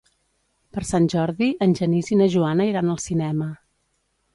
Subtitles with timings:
[0.77, 3.55] Per Sant Jordi en Genís i na Joana iran al cinema.